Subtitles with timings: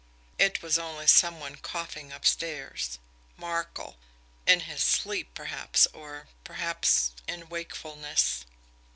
[0.39, 2.97] It was only some one coughing upstairs
[3.37, 3.97] Markel
[4.47, 8.43] in his sleep, perhaps, or, perhaps in wakefulness.